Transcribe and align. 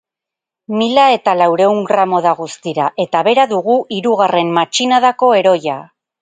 Mila 0.77 1.01
eta 1.17 1.35
laurehun 1.41 1.83
gramo 1.91 2.21
da 2.27 2.31
guztira, 2.39 2.87
eta 3.05 3.21
bera 3.29 3.45
dugu 3.53 3.77
hirugarren 3.99 4.51
matxinadako 4.57 5.31
heroia. 5.43 5.79